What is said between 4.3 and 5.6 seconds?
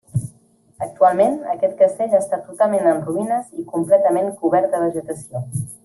cobert de vegetació.